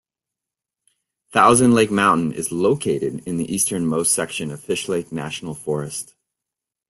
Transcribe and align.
Thousand 1.31 1.75
Lake 1.75 1.91
Mountain 1.91 2.31
is 2.33 2.51
located 2.51 3.21
in 3.27 3.37
the 3.37 3.53
easternmost 3.53 4.11
section 4.11 4.49
of 4.49 4.59
Fishlake 4.59 5.11
National 5.11 5.53
Forest. 5.53 6.15